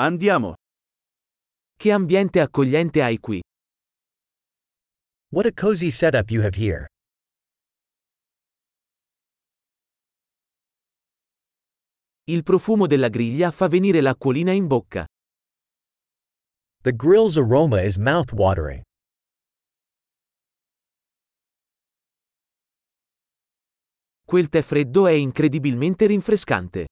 Andiamo. 0.00 0.54
Che 1.74 1.90
ambiente 1.90 2.38
accogliente 2.40 3.02
hai 3.02 3.18
qui. 3.18 3.40
What 5.32 5.44
a 5.46 5.52
cozy 5.52 5.90
setup 5.90 6.30
you 6.30 6.44
have 6.44 6.56
here. 6.56 6.86
Il 12.26 12.44
profumo 12.44 12.86
della 12.86 13.08
griglia 13.08 13.50
fa 13.50 13.66
venire 13.66 14.00
l'acquolina 14.00 14.52
in 14.52 14.68
bocca. 14.68 15.04
The 16.82 16.94
grill's 16.94 17.36
aroma 17.36 17.82
is 17.82 17.96
mouth-watering. 17.96 18.82
Quel 24.24 24.48
tè 24.48 24.62
freddo 24.62 25.08
è 25.08 25.12
incredibilmente 25.12 26.06
rinfrescante. 26.06 26.86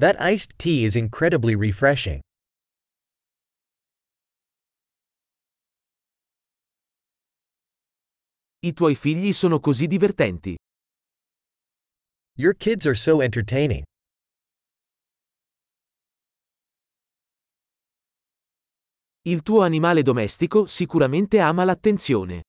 That 0.00 0.18
iced 0.18 0.56
tea 0.56 0.86
is 0.86 0.96
incredibly 0.96 1.54
refreshing. 1.54 2.22
I 8.62 8.72
tuoi 8.72 8.94
figli 8.94 9.34
sono 9.34 9.60
così 9.60 9.86
divertenti. 9.86 10.56
Your 12.38 12.54
kids 12.54 12.86
are 12.86 12.94
so 12.94 13.20
entertaining. 13.20 13.84
Il 19.26 19.42
tuo 19.42 19.60
animale 19.60 20.00
domestico 20.00 20.64
sicuramente 20.64 21.40
ama 21.40 21.64
l'attenzione. 21.64 22.40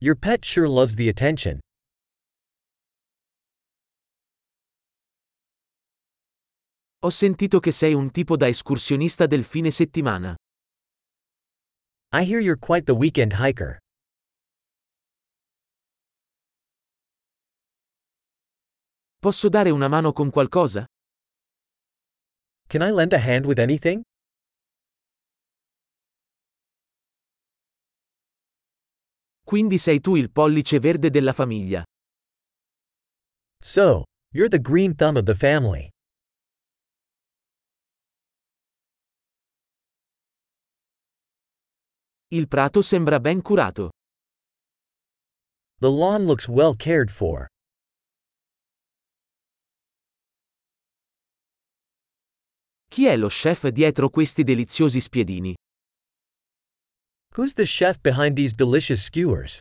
Your 0.00 0.16
pet 0.16 0.44
sure 0.44 0.66
loves 0.66 0.96
the 0.96 1.08
attention. 1.08 1.60
Ho 7.02 7.08
sentito 7.08 7.60
che 7.60 7.72
sei 7.72 7.94
un 7.94 8.10
tipo 8.10 8.36
da 8.36 8.46
escursionista 8.46 9.24
del 9.24 9.42
fine 9.44 9.70
settimana. 9.70 10.34
I 12.12 12.24
hear 12.24 12.40
you're 12.40 12.58
quite 12.58 12.84
the 12.84 12.92
weekend 12.92 13.32
hiker. 13.38 13.78
Posso 19.18 19.48
dare 19.48 19.70
una 19.70 19.88
mano 19.88 20.12
con 20.12 20.28
qualcosa? 20.28 20.84
Can 22.68 22.82
I 22.82 22.90
lend 22.90 23.14
a 23.14 23.18
hand 23.18 23.46
with 23.46 23.58
anything? 23.58 24.02
Quindi 29.42 29.78
sei 29.78 30.00
tu 30.00 30.16
il 30.16 30.30
pollice 30.30 30.78
verde 30.78 31.08
della 31.08 31.32
famiglia. 31.32 31.82
So, 33.62 34.04
you're 34.34 34.50
the 34.50 34.60
green 34.60 34.94
thumb 34.94 35.16
of 35.16 35.24
the 35.24 35.34
family. 35.34 35.88
Il 42.32 42.46
prato 42.46 42.80
sembra 42.80 43.18
ben 43.18 43.42
curato. 43.42 43.90
The 45.80 45.90
lawn 45.90 46.26
looks 46.26 46.46
well 46.46 46.76
cared 46.76 47.10
for. 47.10 47.48
Chi 52.88 53.06
è 53.06 53.16
lo 53.16 53.26
chef 53.28 53.66
dietro 53.70 54.10
questi 54.10 54.44
deliziosi 54.44 55.00
spiedini? 55.00 55.56
Who's 57.34 57.52
the 57.54 57.64
chef 57.64 58.00
behind 58.00 58.36
these 58.36 58.54
delicious 58.54 59.02
skewers? 59.02 59.58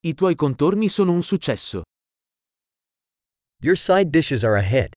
I 0.00 0.14
tuoi 0.14 0.34
contorni 0.34 0.88
sono 0.88 1.12
un 1.12 1.22
successo. 1.22 1.82
Your 3.60 3.76
side 3.76 4.10
dishes 4.10 4.44
are 4.44 4.56
a 4.56 4.62
hit. 4.62 4.94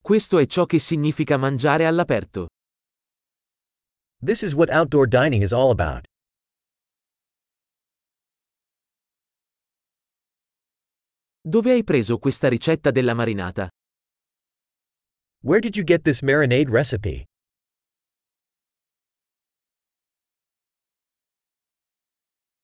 Questo 0.00 0.38
è 0.38 0.46
ciò 0.46 0.64
che 0.64 0.78
significa 0.78 1.36
mangiare 1.36 1.84
all'aperto. 1.86 2.48
This 4.24 4.42
is 4.42 4.54
what 4.54 4.70
outdoor 4.70 5.06
dining 5.06 5.42
is 5.42 5.52
all 5.52 5.70
about. 5.70 6.06
Dove 11.40 11.72
hai 11.72 11.84
preso 11.84 12.18
questa 12.18 12.48
ricetta 12.48 12.90
della 12.90 13.14
marinata? 13.14 13.68
Where 15.42 15.60
did 15.60 15.76
you 15.76 15.84
get 15.84 16.02
this 16.02 16.20
marinade 16.20 16.68
recipe? 16.70 17.24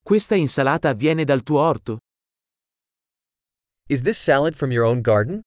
Questa 0.03 0.35
insalata 0.35 0.93
viene 0.93 1.25
dal 1.25 1.43
tuo 1.43 1.61
orto? 1.61 1.99
Is 3.89 4.03
this 4.03 4.19
salad 4.19 4.55
from 4.55 4.71
your 4.71 4.85
own 4.85 5.01
garden? 5.01 5.41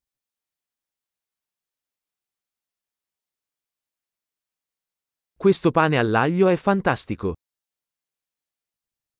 Questo 5.37 5.69
pane 5.69 5.99
all'aglio 5.99 6.47
è 6.47 6.55
fantastico. 6.55 7.35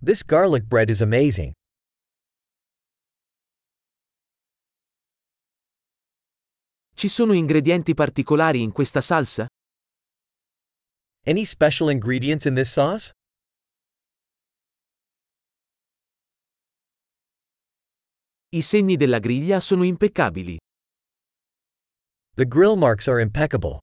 This 0.04 0.24
garlic 0.26 0.64
bread 0.64 0.90
is 0.90 1.02
amazing. 1.02 1.52
Ci 6.96 7.08
sono 7.08 7.34
ingredienti 7.34 7.94
particolari 7.94 8.64
in 8.64 8.72
questa 8.72 9.00
salsa? 9.00 9.46
Any 11.24 11.46
special 11.46 11.92
ingredients 11.92 12.46
in 12.46 12.56
this 12.56 12.72
sauce? 12.72 13.12
I 18.50 18.62
segni 18.64 18.96
della 18.96 19.20
griglia 19.20 19.60
sono 19.60 19.84
impeccabili. 19.84 20.58
The 22.34 22.46
grill 22.48 22.76
marks 22.76 23.08
are 23.08 23.22
impeccable. 23.22 23.82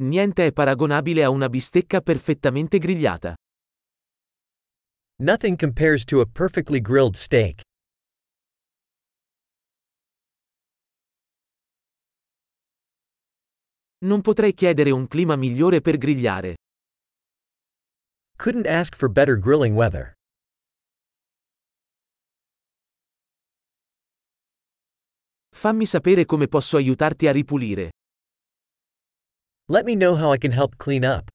Niente 0.00 0.46
è 0.46 0.52
paragonabile 0.52 1.24
a 1.24 1.28
una 1.28 1.48
bistecca 1.48 2.00
perfettamente 2.00 2.78
grigliata. 2.78 3.34
Nothing 5.20 5.56
compares 5.58 6.04
to 6.04 6.20
a 6.20 6.24
perfectly 6.24 6.80
grilled 6.80 7.16
steak. 7.16 7.62
Non 14.04 14.20
potrei 14.20 14.54
chiedere 14.54 14.92
un 14.92 15.08
clima 15.08 15.34
migliore 15.34 15.80
per 15.80 15.96
grigliare. 15.98 16.54
Couldn't 18.36 18.68
ask 18.68 18.94
for 18.94 19.10
better 19.10 19.36
grilling 19.36 19.74
weather. 19.74 20.12
Fammi 25.52 25.86
sapere 25.86 26.24
come 26.24 26.46
posso 26.46 26.76
aiutarti 26.76 27.26
a 27.26 27.32
ripulire. 27.32 27.90
Let 29.70 29.84
me 29.84 29.96
know 29.96 30.14
how 30.14 30.32
I 30.32 30.38
can 30.38 30.52
help 30.52 30.78
clean 30.78 31.04
up. 31.04 31.28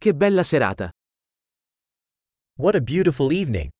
Che 0.00 0.14
bella 0.14 0.42
serata! 0.42 0.88
What 2.56 2.74
a 2.74 2.80
beautiful 2.80 3.32
evening! 3.32 3.75